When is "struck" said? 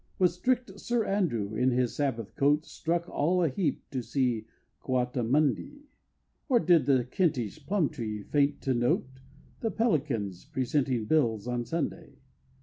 2.65-3.07